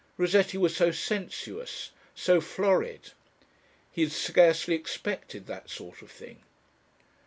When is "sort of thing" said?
5.69-6.41